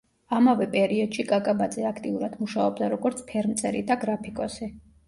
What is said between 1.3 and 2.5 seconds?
კაკაბაძე აქტიურად